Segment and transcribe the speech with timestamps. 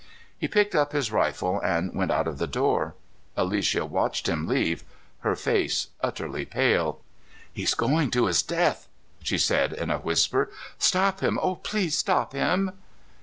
[0.35, 2.95] He picked up his rifle and went out of the door.
[3.37, 4.83] Alicia watched him leave,
[5.19, 7.01] her face utterly pale.
[7.53, 8.87] "He's going to his death!"
[9.21, 10.49] she said in a whisper.
[10.79, 12.71] "Stop him, oh, please stop him!"